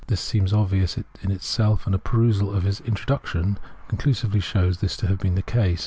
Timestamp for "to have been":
4.97-5.35